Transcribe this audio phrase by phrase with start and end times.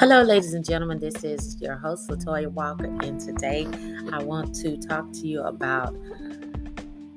[0.00, 0.98] Hello, ladies and gentlemen.
[0.98, 3.66] This is your host, Latoya Walker, and today
[4.10, 5.94] I want to talk to you about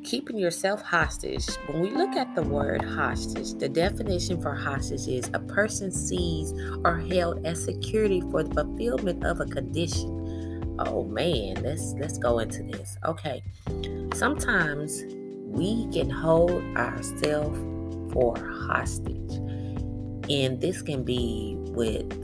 [0.04, 1.48] keeping yourself hostage.
[1.68, 6.58] When we look at the word hostage, the definition for hostage is a person seized
[6.84, 10.76] or held as security for the fulfillment of a condition.
[10.80, 12.98] Oh man, let's let's go into this.
[13.06, 13.42] Okay.
[14.14, 15.04] Sometimes
[15.46, 17.58] we can hold ourselves
[18.12, 18.36] for
[18.68, 19.36] hostage.
[20.30, 22.23] And this can be with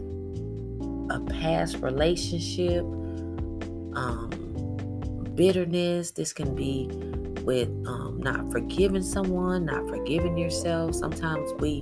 [1.09, 2.81] a past relationship,
[3.95, 4.29] um,
[5.35, 6.11] bitterness.
[6.11, 6.87] This can be
[7.43, 10.95] with um, not forgiving someone, not forgiving yourself.
[10.95, 11.81] Sometimes we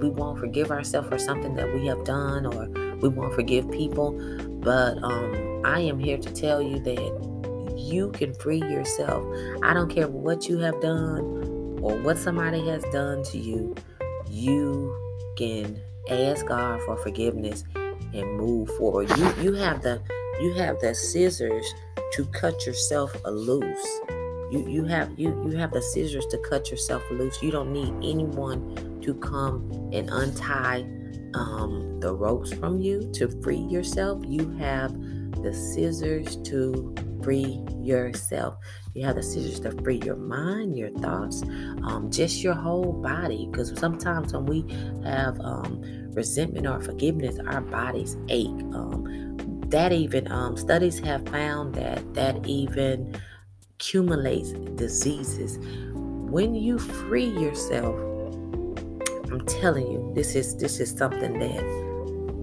[0.00, 4.12] we won't forgive ourselves for something that we have done, or we won't forgive people.
[4.60, 7.34] But um, I am here to tell you that
[7.76, 9.24] you can free yourself.
[9.62, 11.20] I don't care what you have done
[11.80, 13.74] or what somebody has done to you.
[14.28, 14.96] You
[15.36, 17.64] can ask God for forgiveness
[18.14, 19.10] and move forward.
[19.16, 20.00] You you have the
[20.40, 21.66] you have the scissors
[22.12, 24.00] to cut yourself loose.
[24.50, 27.42] You you have you you have the scissors to cut yourself loose.
[27.42, 30.86] You don't need anyone to come and untie
[31.34, 34.22] um, the ropes from you to free yourself.
[34.26, 34.92] You have
[35.42, 36.94] the scissors to
[37.24, 38.56] free yourself.
[38.94, 41.42] You have the scissors to free your mind, your thoughts,
[41.82, 43.48] um, just your whole body.
[43.50, 44.64] Because sometimes when we
[45.04, 48.48] have um, resentment or forgiveness, our bodies ache.
[48.74, 49.34] Um,
[49.68, 53.16] that even um, studies have found that that even
[53.74, 55.58] accumulates diseases.
[55.94, 57.96] When you free yourself,
[59.32, 61.64] I'm telling you, this is this is something that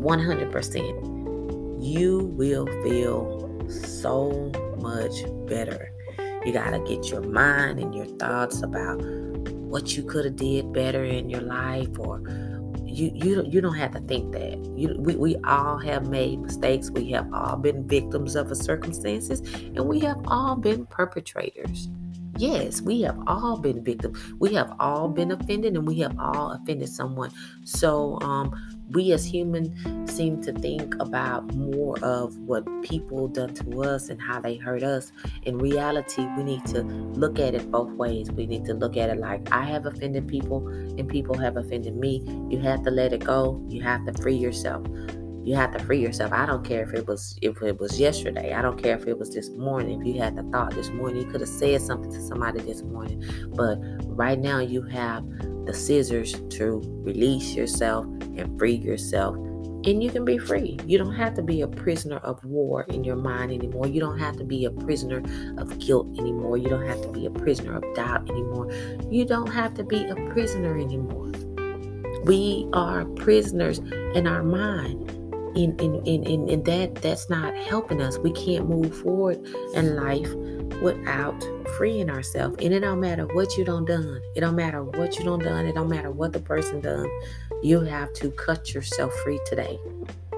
[0.02, 5.91] 100% you will feel so much better.
[6.45, 10.73] You got to get your mind and your thoughts about what you could have did
[10.73, 12.22] better in your life or
[12.83, 14.58] you you you don't have to think that.
[14.78, 16.91] You we, we all have made mistakes.
[16.91, 21.88] We have all been victims of circumstances and we have all been perpetrators.
[22.41, 24.18] Yes, we have all been victims.
[24.40, 27.29] We have all been offended and we have all offended someone.
[27.66, 28.52] So um
[28.90, 29.69] we as humans
[30.12, 34.81] seem to think about more of what people done to us and how they hurt
[34.81, 35.12] us.
[35.44, 38.31] In reality, we need to look at it both ways.
[38.31, 41.96] We need to look at it like I have offended people and people have offended
[41.96, 42.25] me.
[42.50, 43.63] You have to let it go.
[43.69, 44.84] You have to free yourself.
[45.44, 46.31] You have to free yourself.
[46.34, 48.53] I don't care if it was if it was yesterday.
[48.53, 50.02] I don't care if it was this morning.
[50.02, 52.84] If you had the thought this morning, you could have said something to somebody this
[52.84, 53.24] morning.
[53.56, 55.24] But right now you have
[55.66, 59.35] the scissors to release yourself and free yourself.
[59.84, 60.78] And you can be free.
[60.85, 63.88] You don't have to be a prisoner of war in your mind anymore.
[63.88, 65.23] You don't have to be a prisoner
[65.58, 66.58] of guilt anymore.
[66.58, 68.72] You don't have to be a prisoner of doubt anymore.
[69.09, 71.31] You don't have to be a prisoner anymore.
[72.25, 73.79] We are prisoners
[74.13, 75.18] in our mind.
[75.56, 78.17] And, and, and, and that that's not helping us.
[78.17, 79.45] We can't move forward
[79.75, 80.34] in life
[80.81, 81.44] without
[81.78, 82.56] freeing ourselves.
[82.62, 84.22] And it don't matter what you don't done.
[84.35, 85.66] It don't matter what you don't done.
[85.66, 87.07] It don't matter what the person done.
[87.61, 89.79] You have to cut yourself free today.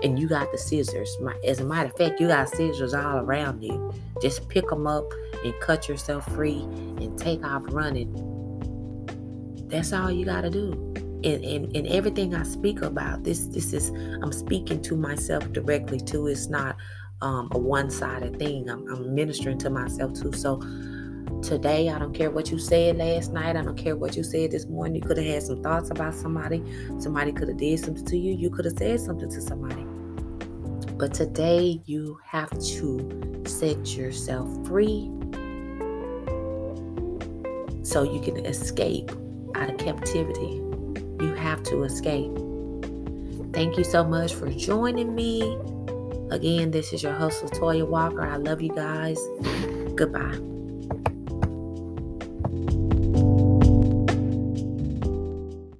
[0.01, 1.15] And you got the scissors.
[1.45, 3.93] As a matter of fact, you got scissors all around you.
[4.21, 5.05] Just pick them up
[5.45, 8.11] and cut yourself free and take off running.
[9.69, 10.92] That's all you got to do.
[11.23, 13.89] And, everything I speak about, this this is
[14.21, 16.27] I'm speaking to myself directly too.
[16.27, 16.75] It's not
[17.21, 18.69] um, a one-sided thing.
[18.69, 20.33] I'm, I'm ministering to myself too.
[20.33, 20.59] So
[21.41, 23.55] today, I don't care what you said last night.
[23.55, 24.95] I don't care what you said this morning.
[24.95, 26.63] You could have had some thoughts about somebody.
[26.99, 28.33] Somebody could have did something to you.
[28.33, 29.85] You could have said something to somebody.
[30.97, 35.09] But today, you have to set yourself free
[37.83, 39.11] so you can escape
[39.55, 40.62] out of captivity.
[41.23, 42.31] You have to escape.
[43.53, 45.57] Thank you so much for joining me.
[46.31, 48.27] Again, this is your host, Latoya Walker.
[48.27, 49.17] I love you guys.
[49.95, 50.37] Goodbye.